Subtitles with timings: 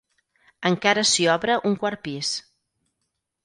[0.69, 2.35] Encara s'hi obre un quart pis.